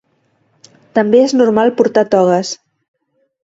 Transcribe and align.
També 0.99 1.21
es 1.27 1.37
normal 1.43 1.75
portar 1.83 2.07
togues. 2.19 2.59